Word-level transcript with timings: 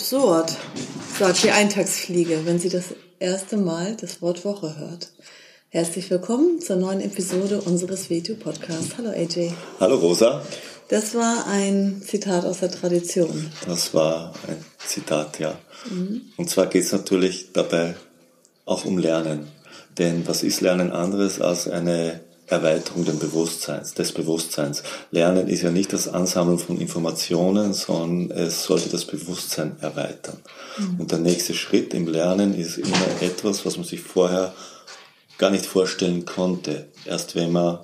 Absurd, 0.00 0.56
sagt 1.18 1.42
die 1.44 1.50
Eintagsfliege, 1.50 2.46
wenn 2.46 2.58
sie 2.58 2.70
das 2.70 2.86
erste 3.18 3.58
Mal 3.58 3.98
das 4.00 4.22
Wort 4.22 4.46
Woche 4.46 4.78
hört. 4.78 5.12
Herzlich 5.68 6.10
willkommen 6.10 6.58
zur 6.58 6.76
neuen 6.76 7.02
Episode 7.02 7.60
unseres 7.60 8.08
Veto 8.08 8.34
Podcasts. 8.34 8.96
Hallo 8.96 9.10
AJ. 9.10 9.52
Hallo 9.78 9.96
Rosa. 9.96 10.40
Das 10.88 11.14
war 11.14 11.46
ein 11.46 12.00
Zitat 12.02 12.46
aus 12.46 12.60
der 12.60 12.70
Tradition. 12.70 13.52
Das 13.66 13.92
war 13.92 14.32
ein 14.48 14.64
Zitat, 14.78 15.38
ja. 15.38 15.58
Mhm. 15.90 16.22
Und 16.38 16.48
zwar 16.48 16.68
geht 16.68 16.84
es 16.84 16.92
natürlich 16.92 17.52
dabei 17.52 17.94
auch 18.64 18.86
um 18.86 18.96
Lernen. 18.96 19.48
Denn 19.98 20.26
was 20.26 20.42
ist 20.42 20.62
Lernen 20.62 20.92
anderes 20.92 21.42
als 21.42 21.68
eine 21.68 22.20
Erweiterung 22.50 23.04
des 23.04 23.18
Bewusstseins, 23.18 23.94
des 23.94 24.12
Bewusstseins. 24.12 24.82
Lernen 25.10 25.48
ist 25.48 25.62
ja 25.62 25.70
nicht 25.70 25.92
das 25.92 26.08
Ansammeln 26.08 26.58
von 26.58 26.78
Informationen, 26.78 27.72
sondern 27.72 28.36
es 28.36 28.64
sollte 28.64 28.88
das 28.88 29.04
Bewusstsein 29.04 29.76
erweitern. 29.80 30.38
Mhm. 30.78 31.00
Und 31.00 31.12
der 31.12 31.20
nächste 31.20 31.54
Schritt 31.54 31.94
im 31.94 32.08
Lernen 32.08 32.54
ist 32.54 32.78
immer 32.78 33.06
etwas, 33.20 33.64
was 33.64 33.76
man 33.76 33.86
sich 33.86 34.00
vorher 34.00 34.52
gar 35.38 35.50
nicht 35.50 35.64
vorstellen 35.64 36.24
konnte. 36.24 36.88
Erst 37.04 37.34
wenn 37.34 37.52
man 37.52 37.78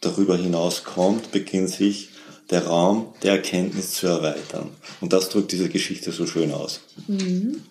darüber 0.00 0.36
hinaus 0.36 0.84
kommt, 0.84 1.30
beginnt 1.30 1.70
sich 1.70 2.10
der 2.50 2.66
Raum 2.66 3.14
der 3.22 3.32
Erkenntnis 3.32 3.92
zu 3.92 4.08
erweitern. 4.08 4.70
Und 5.00 5.12
das 5.12 5.28
drückt 5.28 5.52
diese 5.52 5.68
Geschichte 5.68 6.12
so 6.12 6.26
schön 6.26 6.52
aus. 6.52 6.80
Mhm 7.06 7.62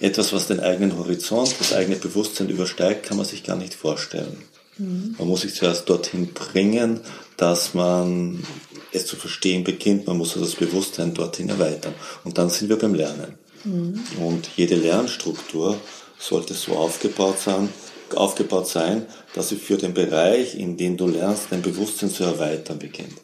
etwas, 0.00 0.32
was 0.32 0.46
den 0.46 0.60
eigenen 0.60 0.96
Horizont, 0.96 1.54
das 1.58 1.72
eigene 1.72 1.96
Bewusstsein 1.96 2.48
übersteigt, 2.48 3.04
kann 3.04 3.16
man 3.16 3.26
sich 3.26 3.42
gar 3.42 3.56
nicht 3.56 3.74
vorstellen. 3.74 4.36
Mhm. 4.78 5.16
Man 5.18 5.28
muss 5.28 5.42
sich 5.42 5.54
zuerst 5.54 5.88
dorthin 5.88 6.32
bringen, 6.32 7.00
dass 7.36 7.74
man 7.74 8.44
es 8.92 9.06
zu 9.06 9.16
verstehen 9.16 9.64
beginnt. 9.64 10.06
Man 10.06 10.18
muss 10.18 10.34
das 10.34 10.54
Bewusstsein 10.54 11.14
dorthin 11.14 11.48
erweitern. 11.48 11.94
Und 12.24 12.38
dann 12.38 12.50
sind 12.50 12.68
wir 12.68 12.78
beim 12.78 12.94
Lernen. 12.94 13.34
Mhm. 13.64 14.00
Und 14.20 14.50
jede 14.56 14.76
Lernstruktur 14.76 15.78
sollte 16.18 16.54
so 16.54 16.72
aufgebaut 16.72 17.40
sein, 17.40 17.68
aufgebaut 18.14 18.68
sein, 18.68 19.06
dass 19.34 19.50
sie 19.50 19.56
für 19.56 19.76
den 19.76 19.94
Bereich, 19.94 20.54
in 20.54 20.76
dem 20.76 20.96
du 20.96 21.06
lernst, 21.06 21.46
dein 21.50 21.62
Bewusstsein 21.62 22.10
zu 22.10 22.24
erweitern 22.24 22.78
beginnt. 22.78 23.18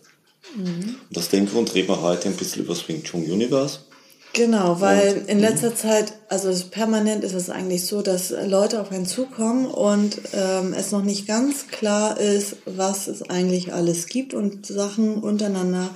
Mhm. 0.57 0.97
Und 1.09 1.19
aus 1.19 1.29
dem 1.29 1.49
Grund 1.49 1.75
reden 1.75 1.89
wir 1.89 2.03
heute 2.03 2.29
ein 2.29 2.37
bisschen 2.37 2.65
über 2.65 2.75
das 2.75 2.87
Wing 2.89 3.03
Chun 3.03 3.23
Universe. 3.23 3.81
Genau, 4.35 4.81
weil 4.81 5.19
und, 5.19 5.29
in 5.29 5.39
letzter 5.39 5.77
Zeit, 5.77 6.13
also 6.29 6.53
permanent 6.69 7.23
ist 7.23 7.35
es 7.35 7.51
eigentlich 7.51 7.87
so, 7.87 8.03
dass 8.03 8.31
Leute 8.31 8.81
auf 8.81 8.91
einen 8.91 9.07
zukommen 9.07 9.67
und 9.67 10.21
ähm, 10.33 10.75
es 10.77 10.91
noch 10.91 11.05
nicht 11.05 11.29
ganz 11.29 11.69
klar 11.69 12.19
ist, 12.19 12.57
was 12.67 13.07
es 13.07 13.23
eigentlich 13.31 13.73
alles 13.73 14.07
gibt 14.07 14.35
und 14.35 14.67
Sachen 14.67 15.19
untereinander 15.23 15.89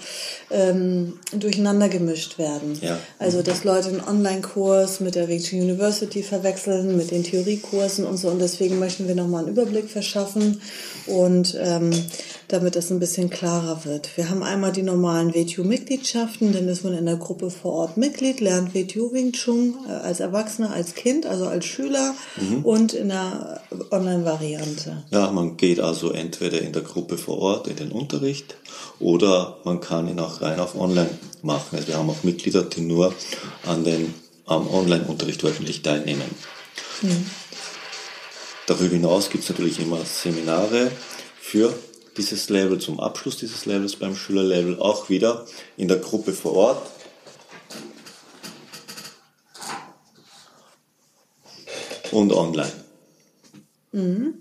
ähm, 0.53 1.14
durcheinander 1.36 1.89
gemischt 1.89 2.39
werden. 2.39 2.78
Ja. 2.81 2.98
Also 3.19 3.42
dass 3.42 3.64
Leute 3.64 3.89
einen 3.89 4.05
Online-Kurs 4.06 5.00
mit 5.00 5.16
der 5.16 5.27
Wing 5.27 5.42
University 5.53 6.22
verwechseln, 6.22 6.97
mit 6.97 7.11
den 7.11 7.25
Theoriekursen 7.25 8.06
und 8.06 8.19
so 8.19 8.28
und 8.28 8.39
deswegen 8.39 8.78
möchten 8.78 9.09
wir 9.09 9.16
nochmal 9.16 9.44
einen 9.44 9.53
Überblick 9.53 9.91
verschaffen 9.91 10.61
und 11.06 11.56
ähm, 11.60 11.91
damit 12.48 12.76
es 12.76 12.91
ein 12.91 12.98
bisschen 12.98 13.28
klarer 13.28 13.84
wird. 13.84 14.16
Wir 14.16 14.31
haben 14.31 14.42
einmal 14.42 14.72
die 14.72 14.82
normalen 14.82 15.34
WTU-Mitgliedschaften, 15.34 16.53
dann 16.53 16.66
ist 16.66 16.82
man 16.82 16.94
in 16.94 17.04
der 17.04 17.16
Gruppe 17.16 17.50
vor 17.50 17.75
Ort 17.75 17.97
Mitglied, 17.98 18.41
lernt 18.41 18.75
WTU 18.75 19.12
Wing 19.12 19.32
Chun 19.32 19.75
äh, 19.86 19.92
als 19.92 20.20
Erwachsener, 20.20 20.72
als 20.72 20.94
Kind, 20.94 21.26
also 21.26 21.47
als 21.47 21.66
Schüler 21.66 22.14
mhm. 22.36 22.64
und 22.64 22.94
in 22.94 23.09
der 23.09 23.60
Online-Variante. 23.91 25.04
Ja, 25.10 25.31
man 25.31 25.59
geht 25.59 25.78
also 25.78 26.10
entweder 26.10 26.60
in 26.60 26.72
der 26.72 26.82
Gruppe 26.82 27.19
vor 27.19 27.38
Ort 27.38 27.69
in 27.69 27.76
den 27.76 27.92
Unterricht 27.92 28.56
oder 28.98 29.59
man 29.65 29.80
kann 29.80 30.09
ihn 30.09 30.19
auch 30.19 30.41
rein 30.41 30.59
auf 30.59 30.75
Online 30.75 31.10
machen. 31.42 31.76
Also 31.76 31.88
wir 31.88 31.98
haben 31.98 32.09
auch 32.09 32.25
Mitglieder, 32.25 32.62
die 32.62 32.80
nur 32.80 33.15
an 33.66 33.84
den 33.84 34.15
am 34.47 34.66
Online-Unterricht 34.72 35.44
wöchentlich 35.44 35.82
teilnehmen. 35.82 36.22
Mhm. 37.03 37.26
Darüber 38.66 38.94
hinaus 38.94 39.28
gibt 39.28 39.44
es 39.44 39.50
natürlich 39.50 39.80
immer 39.80 39.98
Seminare 40.04 40.91
für 41.41 41.75
dieses 42.19 42.51
Level, 42.51 42.79
zum 42.79 43.01
Abschluss 43.01 43.39
dieses 43.39 43.65
Levels 43.65 43.97
beim 43.97 44.15
Schülerlevel 44.15 44.79
auch 44.79 45.09
wieder 45.09 45.47
in 45.77 45.89
der 45.89 45.99
Gruppe 45.99 46.33
vor 46.33 46.55
Ort. 46.55 46.91
Und 52.11 52.33
online. 52.33 52.73
Mhm. 53.93 54.34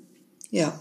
Ja. 0.51 0.79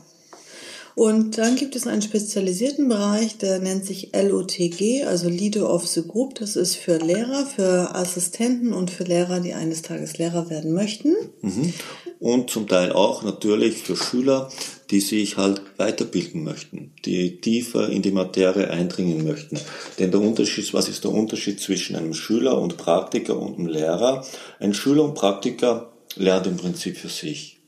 Und 0.95 1.37
dann 1.37 1.57
gibt 1.57 1.77
es 1.77 1.87
einen 1.87 2.01
spezialisierten 2.01 2.89
Bereich, 2.89 3.37
der 3.37 3.59
nennt 3.59 3.85
sich 3.85 4.13
LOTG, 4.15 5.05
also 5.05 5.29
Leader 5.29 5.71
of 5.71 5.87
the 5.87 6.03
Group. 6.03 6.37
Das 6.37 6.57
ist 6.57 6.77
für 6.77 6.97
Lehrer, 6.97 7.45
für 7.45 7.95
Assistenten 7.95 8.73
und 8.73 8.91
für 8.91 9.05
Lehrer, 9.05 9.41
die 9.41 9.53
eines 9.53 9.83
Tages 9.83 10.17
Lehrer 10.17 10.49
werden 10.49 10.73
möchten. 10.73 11.15
Mhm. 11.43 11.75
Und 12.19 12.49
zum 12.49 12.67
Teil 12.67 12.93
auch 12.93 13.23
natürlich 13.23 13.83
für 13.83 13.95
Schüler, 13.95 14.51
die 14.91 15.01
sich 15.01 15.37
halt 15.37 15.63
weiterbilden 15.77 16.45
möchten, 16.45 16.93
die 17.05 17.41
tiefer 17.41 17.89
in 17.89 18.03
die 18.03 18.13
Materie 18.13 18.71
eindringen 18.71 19.25
möchten. 19.25 19.59
Denn 19.99 20.11
der 20.11 20.21
Unterschied, 20.21 20.73
was 20.75 20.89
ist 20.89 21.05
der 21.05 21.13
Unterschied 21.13 21.61
zwischen 21.61 21.97
einem 21.97 22.15
Schüler 22.15 22.61
und 22.61 22.77
Praktiker 22.77 23.39
und 23.39 23.59
einem 23.59 23.67
Lehrer? 23.67 24.25
Ein 24.61 24.75
Schüler 24.75 25.05
und 25.05 25.15
Praktiker 25.15 25.93
lernt 26.15 26.47
im 26.47 26.57
Prinzip 26.57 26.97
für 26.97 27.09
sich. 27.09 27.59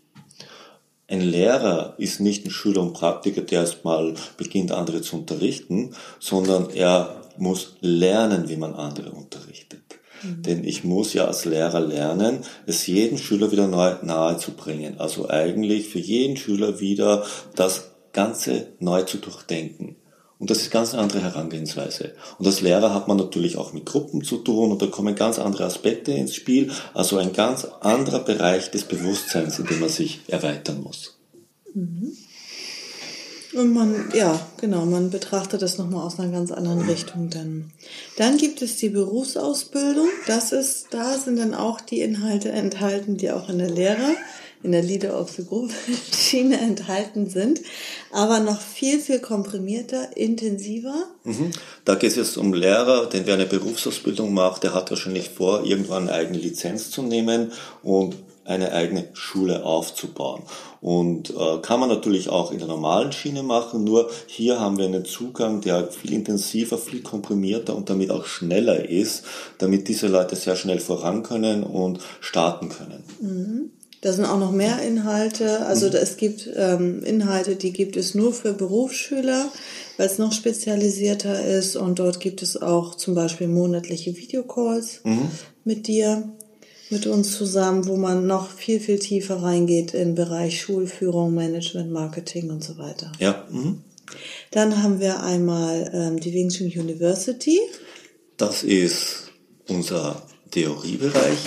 Ein 1.10 1.22
Lehrer 1.22 1.94
ist 1.96 2.20
nicht 2.20 2.44
ein 2.44 2.50
Schüler 2.50 2.82
und 2.82 2.92
Praktiker, 2.92 3.40
der 3.40 3.60
erstmal 3.60 4.14
beginnt, 4.36 4.72
andere 4.72 5.00
zu 5.00 5.16
unterrichten, 5.16 5.94
sondern 6.20 6.70
er 6.70 7.22
muss 7.38 7.76
lernen, 7.80 8.48
wie 8.48 8.56
man 8.56 8.74
andere 8.74 9.10
unterrichtet. 9.12 9.87
Mhm. 10.22 10.42
Denn 10.42 10.64
ich 10.64 10.84
muss 10.84 11.12
ja 11.14 11.26
als 11.26 11.44
Lehrer 11.44 11.80
lernen, 11.80 12.40
es 12.66 12.86
jedem 12.86 13.18
Schüler 13.18 13.50
wieder 13.52 13.68
neu, 13.68 13.94
nahe 14.02 14.38
zu 14.38 14.52
bringen. 14.52 14.98
Also 14.98 15.28
eigentlich 15.28 15.88
für 15.88 15.98
jeden 15.98 16.36
Schüler 16.36 16.80
wieder 16.80 17.24
das 17.54 17.90
Ganze 18.12 18.68
neu 18.78 19.02
zu 19.02 19.18
durchdenken. 19.18 19.96
Und 20.38 20.50
das 20.50 20.58
ist 20.58 20.70
ganz 20.70 20.92
eine 20.92 21.02
andere 21.02 21.20
Herangehensweise. 21.20 22.14
Und 22.38 22.46
als 22.46 22.60
Lehrer 22.60 22.94
hat 22.94 23.08
man 23.08 23.16
natürlich 23.16 23.56
auch 23.56 23.72
mit 23.72 23.86
Gruppen 23.86 24.22
zu 24.22 24.38
tun 24.38 24.70
und 24.70 24.80
da 24.80 24.86
kommen 24.86 25.16
ganz 25.16 25.38
andere 25.38 25.64
Aspekte 25.64 26.12
ins 26.12 26.34
Spiel. 26.34 26.70
Also 26.94 27.16
ein 27.18 27.32
ganz 27.32 27.64
anderer 27.64 28.20
Bereich 28.20 28.70
des 28.70 28.84
Bewusstseins, 28.84 29.58
in 29.58 29.66
dem 29.66 29.80
man 29.80 29.88
sich 29.88 30.20
erweitern 30.28 30.80
muss. 30.80 31.18
Mhm. 31.74 32.16
Und 33.58 33.72
man, 33.72 34.12
ja, 34.14 34.38
genau, 34.60 34.86
man 34.86 35.10
betrachtet 35.10 35.62
das 35.62 35.78
nochmal 35.78 36.06
aus 36.06 36.20
einer 36.20 36.30
ganz 36.30 36.52
anderen 36.52 36.82
Richtung 36.82 37.28
dann. 37.28 37.72
Dann 38.16 38.36
gibt 38.36 38.62
es 38.62 38.76
die 38.76 38.88
Berufsausbildung. 38.88 40.06
Das 40.28 40.52
ist, 40.52 40.86
da 40.90 41.18
sind 41.18 41.40
dann 41.40 41.54
auch 41.54 41.80
die 41.80 42.00
Inhalte 42.00 42.50
enthalten, 42.50 43.16
die 43.16 43.32
auch 43.32 43.48
in 43.48 43.58
der 43.58 43.70
Lehre 43.70 44.14
in 44.62 44.72
der 44.72 44.82
Leader 44.82 45.18
of 45.18 45.30
the 45.30 45.44
Group 45.44 45.70
Schiene 46.12 46.58
enthalten 46.60 47.28
sind, 47.28 47.60
aber 48.12 48.40
noch 48.40 48.60
viel, 48.60 48.98
viel 48.98 49.20
komprimierter, 49.20 50.16
intensiver. 50.16 51.06
Mhm. 51.24 51.52
Da 51.84 51.94
geht 51.94 52.10
es 52.10 52.16
jetzt 52.16 52.36
um 52.36 52.52
Lehrer, 52.52 53.06
denn 53.06 53.26
wer 53.26 53.34
eine 53.34 53.46
Berufsausbildung 53.46 54.32
macht, 54.32 54.64
der 54.64 54.74
hat 54.74 54.90
wahrscheinlich 54.90 55.30
vor, 55.30 55.64
irgendwann 55.64 56.08
eine 56.08 56.12
eigene 56.12 56.38
Lizenz 56.38 56.90
zu 56.90 57.02
nehmen 57.02 57.52
und 57.82 58.16
eine 58.48 58.72
eigene 58.72 59.08
Schule 59.12 59.64
aufzubauen. 59.64 60.42
Und 60.80 61.30
äh, 61.30 61.58
kann 61.60 61.80
man 61.80 61.88
natürlich 61.88 62.28
auch 62.28 62.50
in 62.50 62.58
der 62.58 62.68
normalen 62.68 63.12
Schiene 63.12 63.42
machen, 63.42 63.84
nur 63.84 64.10
hier 64.26 64.58
haben 64.60 64.78
wir 64.78 64.86
einen 64.86 65.04
Zugang, 65.04 65.60
der 65.60 65.88
viel 65.88 66.12
intensiver, 66.12 66.78
viel 66.78 67.02
komprimierter 67.02 67.76
und 67.76 67.90
damit 67.90 68.10
auch 68.10 68.24
schneller 68.24 68.88
ist, 68.88 69.24
damit 69.58 69.88
diese 69.88 70.08
Leute 70.08 70.36
sehr 70.36 70.56
schnell 70.56 70.80
voran 70.80 71.22
können 71.22 71.62
und 71.62 72.00
starten 72.20 72.68
können. 72.68 73.04
Mhm. 73.20 73.70
Da 74.00 74.12
sind 74.12 74.26
auch 74.26 74.38
noch 74.38 74.52
mehr 74.52 74.80
Inhalte. 74.80 75.66
Also 75.66 75.88
mhm. 75.88 75.94
es 75.94 76.16
gibt 76.16 76.48
ähm, 76.54 77.02
Inhalte, 77.02 77.56
die 77.56 77.72
gibt 77.72 77.96
es 77.96 78.14
nur 78.14 78.32
für 78.32 78.52
Berufsschüler, 78.52 79.50
weil 79.96 80.06
es 80.06 80.18
noch 80.18 80.32
spezialisierter 80.32 81.44
ist. 81.44 81.74
Und 81.74 81.98
dort 81.98 82.20
gibt 82.20 82.42
es 82.42 82.60
auch 82.60 82.94
zum 82.94 83.14
Beispiel 83.14 83.48
monatliche 83.48 84.16
Videocalls 84.16 85.00
mhm. 85.02 85.30
mit 85.64 85.88
dir, 85.88 86.32
mit 86.90 87.06
uns 87.06 87.36
zusammen, 87.36 87.86
wo 87.86 87.96
man 87.96 88.26
noch 88.26 88.50
viel, 88.50 88.80
viel 88.80 88.98
tiefer 88.98 89.42
reingeht 89.42 89.94
im 89.94 90.14
Bereich 90.14 90.60
Schulführung, 90.60 91.34
Management, 91.34 91.90
Marketing 91.90 92.50
und 92.50 92.64
so 92.64 92.78
weiter. 92.78 93.12
Ja. 93.18 93.46
Mhm. 93.50 93.82
Dann 94.50 94.82
haben 94.82 95.00
wir 95.00 95.22
einmal 95.22 95.90
ähm, 95.92 96.20
die 96.20 96.32
Wing 96.32 96.48
Chun 96.48 96.66
University. 96.66 97.60
Das 98.36 98.62
ist 98.62 99.30
unser 99.68 100.22
Theoriebereich. 100.50 101.38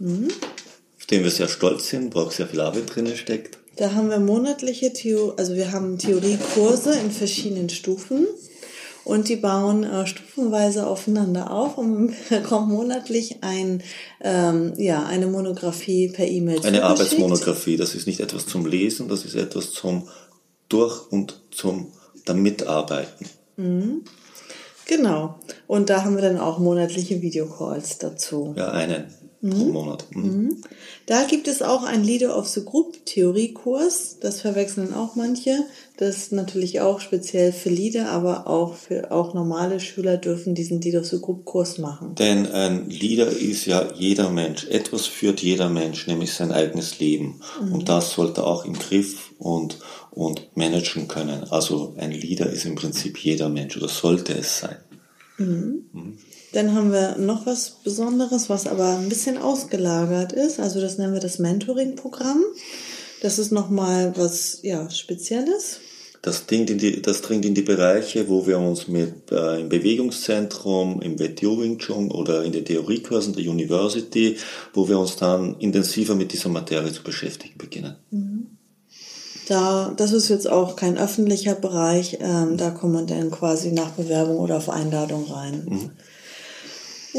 Mhm 0.00 0.28
dem 1.10 1.24
wir 1.24 1.30
sehr 1.30 1.48
stolz 1.48 1.88
sind, 1.88 2.14
wo 2.14 2.20
auch 2.20 2.32
sehr 2.32 2.46
viel 2.46 2.60
Arbeit 2.60 2.94
drin 2.94 3.14
steckt. 3.16 3.58
Da 3.76 3.94
haben 3.94 4.10
wir 4.10 4.18
monatliche 4.18 4.92
Theo 4.92 5.34
also 5.36 5.54
wir 5.54 5.72
haben 5.72 5.98
Theoriekurse 5.98 6.94
in 6.98 7.10
verschiedenen 7.10 7.70
Stufen 7.70 8.26
und 9.10 9.28
die 9.28 9.34
bauen 9.34 9.82
äh, 9.82 10.06
stufenweise 10.06 10.86
aufeinander 10.86 11.50
auf 11.50 11.76
und 11.76 12.14
bekommt 12.28 12.68
monatlich 12.68 13.38
ein, 13.42 13.82
ähm, 14.20 14.72
ja, 14.76 15.04
eine 15.04 15.26
Monographie 15.26 16.08
per 16.08 16.28
E-Mail. 16.28 16.64
Eine 16.64 16.84
Arbeitsmonographie, 16.84 17.76
das 17.76 17.96
ist 17.96 18.06
nicht 18.06 18.20
etwas 18.20 18.46
zum 18.46 18.66
Lesen, 18.66 19.08
das 19.08 19.24
ist 19.24 19.34
etwas 19.34 19.72
zum 19.72 20.08
Durch- 20.68 21.10
und 21.10 21.40
zum 21.50 21.88
Damitarbeiten. 22.24 23.26
Mhm. 23.56 24.02
Genau. 24.86 25.40
Und 25.66 25.90
da 25.90 26.04
haben 26.04 26.14
wir 26.14 26.22
dann 26.22 26.38
auch 26.38 26.60
monatliche 26.60 27.20
Videocalls 27.20 27.98
dazu. 27.98 28.54
Ja, 28.56 28.70
einen 28.70 29.12
mhm. 29.40 29.50
pro 29.50 29.64
Monat. 29.66 30.06
Mhm. 30.10 30.22
mhm. 30.22 30.56
Da 31.06 31.24
gibt 31.24 31.48
es 31.48 31.60
auch 31.60 31.82
einen 31.82 32.04
Leader 32.04 32.36
of 32.36 32.46
the 32.48 32.64
Group 32.64 33.04
Theoriekurs. 33.04 34.18
Das 34.20 34.40
verwechseln 34.40 34.94
auch 34.94 35.16
manche. 35.16 35.64
Das 35.96 36.16
ist 36.16 36.32
natürlich 36.32 36.80
auch 36.80 37.00
speziell 37.00 37.52
für 37.52 37.68
Leader, 37.68 38.10
aber 38.10 38.46
auch 38.46 38.74
für 38.74 39.10
auch 39.10 39.34
normale 39.34 39.80
Schüler 39.80 40.16
dürfen 40.16 40.54
diesen 40.54 40.80
Leader 40.80 41.00
of 41.00 41.06
the 41.06 41.20
Group 41.20 41.44
Kurs 41.44 41.78
machen. 41.78 42.14
Denn 42.14 42.46
ein 42.46 42.88
Leader 42.88 43.28
ist 43.28 43.66
ja 43.66 43.88
jeder 43.94 44.30
Mensch. 44.30 44.66
Etwas 44.68 45.06
führt 45.06 45.42
jeder 45.42 45.68
Mensch, 45.68 46.06
nämlich 46.06 46.32
sein 46.32 46.52
eigenes 46.52 47.00
Leben. 47.00 47.40
Mhm. 47.60 47.72
Und 47.72 47.88
das 47.88 48.12
sollte 48.12 48.46
auch 48.46 48.64
im 48.64 48.74
Griff 48.74 49.32
und, 49.38 49.78
und 50.10 50.56
managen 50.56 51.08
können. 51.08 51.44
Also 51.50 51.94
ein 51.98 52.12
Leader 52.12 52.48
ist 52.48 52.64
im 52.66 52.76
Prinzip 52.76 53.18
jeder 53.18 53.48
Mensch 53.48 53.76
oder 53.76 53.88
sollte 53.88 54.34
es 54.34 54.60
sein. 54.60 54.76
Mhm. 55.40 55.84
Mhm. 55.92 56.18
Dann 56.52 56.74
haben 56.74 56.92
wir 56.92 57.16
noch 57.16 57.46
was 57.46 57.70
Besonderes, 57.82 58.50
was 58.50 58.66
aber 58.66 58.98
ein 58.98 59.08
bisschen 59.08 59.38
ausgelagert 59.38 60.32
ist. 60.32 60.60
Also 60.60 60.80
das 60.80 60.98
nennen 60.98 61.14
wir 61.14 61.20
das 61.20 61.38
Mentoring-Programm. 61.38 62.42
Das 63.22 63.38
ist 63.38 63.52
nochmal 63.52 64.12
was 64.16 64.60
ja, 64.62 64.90
Spezielles. 64.90 65.80
Das, 66.22 66.44
dringt 66.46 66.68
in 66.68 66.76
die, 66.76 67.00
das 67.00 67.22
dringt 67.22 67.46
in 67.46 67.54
die 67.54 67.62
Bereiche, 67.62 68.28
wo 68.28 68.46
wir 68.46 68.58
uns 68.58 68.88
mit 68.88 69.30
äh, 69.30 69.60
im 69.60 69.70
Bewegungszentrum, 69.70 71.00
im 71.00 71.18
WTO 71.18 71.60
Wing 71.60 71.78
Chun 71.78 72.10
oder 72.10 72.44
in 72.44 72.52
den 72.52 72.64
Theoriekursen 72.64 73.32
der 73.32 73.44
University, 73.44 74.36
wo 74.74 74.86
wir 74.88 74.98
uns 74.98 75.16
dann 75.16 75.58
intensiver 75.60 76.14
mit 76.14 76.32
dieser 76.32 76.50
Materie 76.50 76.92
zu 76.92 77.02
beschäftigen 77.02 77.56
beginnen. 77.56 77.96
Mhm. 78.10 78.58
Da, 79.50 79.92
das 79.96 80.12
ist 80.12 80.28
jetzt 80.28 80.48
auch 80.48 80.76
kein 80.76 80.96
öffentlicher 80.96 81.56
Bereich, 81.56 82.18
ähm, 82.20 82.56
da 82.56 82.70
kommt 82.70 82.92
man 82.92 83.08
dann 83.08 83.32
quasi 83.32 83.72
nach 83.72 83.90
Bewerbung 83.90 84.38
oder 84.38 84.56
auf 84.56 84.68
Einladung 84.68 85.24
rein. 85.28 85.62
Mhm. 85.66 85.90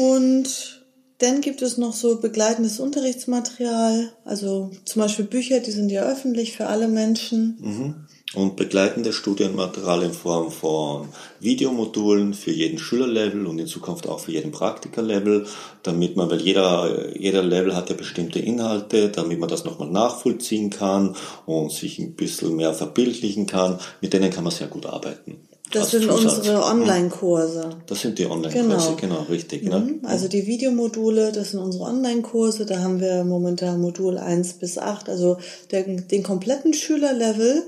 Und 0.02 0.81
dann 1.22 1.40
gibt 1.40 1.62
es 1.62 1.78
noch 1.78 1.92
so 1.92 2.16
begleitendes 2.16 2.80
Unterrichtsmaterial, 2.80 4.12
also 4.24 4.72
zum 4.84 5.02
Beispiel 5.02 5.24
Bücher, 5.24 5.60
die 5.60 5.70
sind 5.70 5.90
ja 5.90 6.02
öffentlich 6.02 6.56
für 6.56 6.66
alle 6.66 6.88
Menschen. 6.88 7.56
Mhm. 7.60 7.94
Und 8.34 8.56
begleitendes 8.56 9.14
Studienmaterial 9.14 10.04
in 10.04 10.14
Form 10.14 10.50
von 10.50 11.08
Videomodulen 11.38 12.32
für 12.32 12.50
jeden 12.50 12.78
Schülerlevel 12.78 13.46
und 13.46 13.58
in 13.58 13.66
Zukunft 13.66 14.08
auch 14.08 14.20
für 14.20 14.32
jeden 14.32 14.52
Praktikerlevel, 14.52 15.46
damit 15.82 16.16
man, 16.16 16.30
weil 16.30 16.40
jeder, 16.40 17.14
jeder 17.14 17.42
Level 17.42 17.76
hat 17.76 17.90
ja 17.90 17.94
bestimmte 17.94 18.38
Inhalte, 18.38 19.10
damit 19.10 19.38
man 19.38 19.50
das 19.50 19.64
nochmal 19.64 19.90
nachvollziehen 19.90 20.70
kann 20.70 21.14
und 21.44 21.72
sich 21.72 21.98
ein 21.98 22.14
bisschen 22.14 22.56
mehr 22.56 22.72
verbildlichen 22.72 23.46
kann. 23.46 23.78
Mit 24.00 24.14
denen 24.14 24.30
kann 24.30 24.44
man 24.44 24.52
sehr 24.52 24.68
gut 24.68 24.86
arbeiten. 24.86 25.36
Das 25.72 25.90
sind 25.90 26.04
Zusatz. 26.04 26.38
unsere 26.38 26.56
mhm. 26.58 26.80
Online-Kurse. 26.80 27.70
Das 27.86 28.00
sind 28.00 28.18
die 28.18 28.26
Online-Kurse, 28.26 28.96
genau. 28.96 29.16
genau, 29.16 29.22
richtig. 29.28 29.64
Ne? 29.64 29.78
Mhm. 29.78 30.00
Also 30.04 30.28
die 30.28 30.46
Videomodule, 30.46 31.32
das 31.32 31.52
sind 31.52 31.60
unsere 31.60 31.84
Online-Kurse. 31.84 32.66
Da 32.66 32.80
haben 32.80 33.00
wir 33.00 33.24
momentan 33.24 33.80
Modul 33.80 34.18
1 34.18 34.54
bis 34.54 34.78
8, 34.78 35.08
also 35.08 35.38
der, 35.70 35.84
den 35.84 36.22
kompletten 36.22 36.74
Schülerlevel 36.74 37.64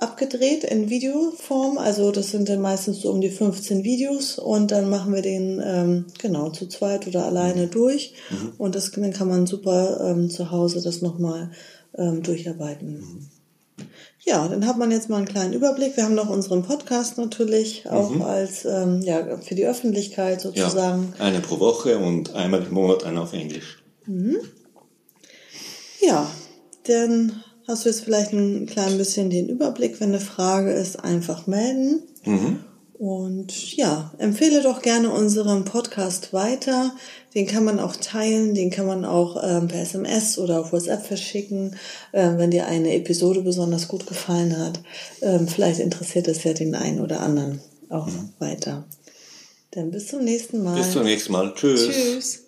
abgedreht 0.00 0.64
in 0.64 0.90
Videoform. 0.90 1.78
Also 1.78 2.10
das 2.10 2.30
sind 2.30 2.48
dann 2.48 2.60
meistens 2.60 3.00
so 3.00 3.10
um 3.10 3.20
die 3.20 3.30
15 3.30 3.84
Videos 3.84 4.38
und 4.38 4.70
dann 4.70 4.90
machen 4.90 5.14
wir 5.14 5.22
den 5.22 5.62
ähm, 5.64 6.04
genau 6.18 6.50
zu 6.50 6.66
zweit 6.68 7.06
oder 7.06 7.24
alleine 7.24 7.66
mhm. 7.66 7.70
durch. 7.70 8.14
Mhm. 8.30 8.52
Und 8.58 8.74
das, 8.74 8.90
dann 8.90 9.12
kann 9.12 9.28
man 9.28 9.46
super 9.46 10.00
ähm, 10.10 10.30
zu 10.30 10.50
Hause 10.50 10.82
das 10.82 11.02
nochmal 11.02 11.50
ähm, 11.96 12.22
durcharbeiten. 12.22 12.98
Mhm. 12.98 13.35
Ja, 14.28 14.48
dann 14.48 14.66
hat 14.66 14.76
man 14.76 14.90
jetzt 14.90 15.08
mal 15.08 15.18
einen 15.18 15.26
kleinen 15.26 15.52
Überblick. 15.52 15.96
Wir 15.96 16.04
haben 16.04 16.16
noch 16.16 16.28
unseren 16.28 16.64
Podcast 16.64 17.16
natürlich 17.16 17.88
auch 17.88 18.10
mhm. 18.10 18.22
als 18.22 18.64
ähm, 18.64 19.00
ja 19.02 19.38
für 19.38 19.54
die 19.54 19.66
Öffentlichkeit 19.66 20.40
sozusagen. 20.40 21.14
Ja, 21.16 21.24
eine 21.24 21.38
pro 21.38 21.60
Woche 21.60 21.98
und 21.98 22.34
einmal 22.34 22.64
im 22.64 22.74
Monat 22.74 23.04
einer 23.04 23.22
auf 23.22 23.32
Englisch. 23.32 23.78
Mhm. 24.06 24.38
Ja, 26.00 26.28
dann 26.88 27.44
hast 27.68 27.84
du 27.84 27.88
jetzt 27.88 28.00
vielleicht 28.00 28.32
ein 28.32 28.66
klein 28.66 28.98
bisschen 28.98 29.30
den 29.30 29.48
Überblick. 29.48 30.00
Wenn 30.00 30.08
eine 30.08 30.20
Frage 30.20 30.72
ist, 30.72 31.02
einfach 31.04 31.46
melden. 31.46 32.02
Mhm. 32.24 32.64
Und 32.98 33.76
ja, 33.76 34.14
empfehle 34.16 34.62
doch 34.62 34.80
gerne 34.80 35.10
unseren 35.10 35.64
Podcast 35.64 36.32
weiter. 36.32 36.94
Den 37.34 37.46
kann 37.46 37.64
man 37.64 37.78
auch 37.78 37.94
teilen, 37.96 38.54
den 38.54 38.70
kann 38.70 38.86
man 38.86 39.04
auch 39.04 39.42
ähm, 39.44 39.68
per 39.68 39.82
SMS 39.82 40.38
oder 40.38 40.60
auf 40.60 40.72
WhatsApp 40.72 41.04
verschicken, 41.04 41.76
ähm, 42.14 42.38
wenn 42.38 42.50
dir 42.50 42.66
eine 42.66 42.94
Episode 42.94 43.42
besonders 43.42 43.88
gut 43.88 44.06
gefallen 44.06 44.56
hat. 44.56 44.80
Ähm, 45.20 45.46
vielleicht 45.46 45.80
interessiert 45.80 46.26
es 46.28 46.44
ja 46.44 46.54
den 46.54 46.74
einen 46.74 47.00
oder 47.00 47.20
anderen 47.20 47.60
auch 47.90 48.06
mhm. 48.06 48.30
weiter. 48.38 48.84
Dann 49.72 49.90
bis 49.90 50.06
zum 50.06 50.24
nächsten 50.24 50.62
Mal. 50.62 50.78
Bis 50.78 50.92
zum 50.92 51.04
nächsten 51.04 51.32
Mal. 51.32 51.52
Tschüss. 51.54 51.88
Tschüss. 51.88 52.45